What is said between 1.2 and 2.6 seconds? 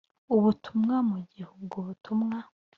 gihe ubwo butumwa